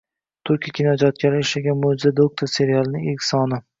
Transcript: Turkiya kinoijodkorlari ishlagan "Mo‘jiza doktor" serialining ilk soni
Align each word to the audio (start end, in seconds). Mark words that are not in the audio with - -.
Turkiya 0.49 0.73
kinoijodkorlari 0.79 1.45
ishlagan 1.47 1.77
"Mo‘jiza 1.85 2.13
doktor" 2.21 2.51
serialining 2.55 3.07
ilk 3.13 3.29
soni 3.33 3.61